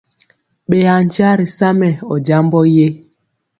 [0.69, 2.87] Ɓeya nkya ri sa mɛ ɔ jambɔ ye?